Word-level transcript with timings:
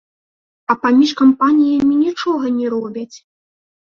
А 0.73 0.75
паміж 0.85 1.11
кампаніямі 1.19 1.95
нічога 2.05 2.45
не 2.57 2.67
робяць! 2.75 3.17